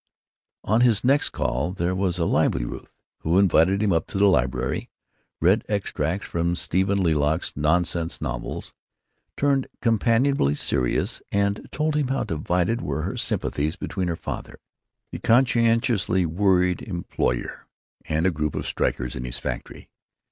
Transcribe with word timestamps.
On 0.63 0.81
his 0.81 1.03
next 1.03 1.29
call 1.29 1.73
there 1.73 1.93
was 1.93 2.17
a 2.17 2.25
lively 2.25 2.65
Ruth 2.65 2.91
who 3.19 3.37
invited 3.37 3.83
him 3.83 3.91
up 3.93 4.07
to 4.07 4.17
the 4.17 4.25
library, 4.25 4.89
read 5.39 5.63
extracts 5.69 6.25
from 6.25 6.55
Stephen 6.55 7.03
Leacock's 7.03 7.53
Nonsense 7.55 8.19
Novels; 8.19 8.73
turned 9.37 9.67
companionably 9.79 10.55
serious, 10.55 11.21
and 11.31 11.67
told 11.71 11.95
him 11.95 12.07
how 12.07 12.23
divided 12.23 12.81
were 12.81 13.03
her 13.03 13.15
sympathies 13.15 13.75
between 13.75 14.07
her 14.07 14.15
father—the 14.15 15.19
conscientiously 15.19 16.25
worried 16.25 16.81
employer—and 16.81 18.25
a 18.25 18.31
group 18.31 18.55
of 18.55 18.65
strikers 18.65 19.15
in 19.15 19.23
his 19.23 19.37
factory. 19.37 19.87